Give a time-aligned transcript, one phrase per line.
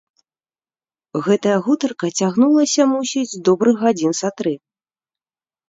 [1.27, 4.59] Гэтая гутарка цягнулася, мусіць, добрых гадзін са тры.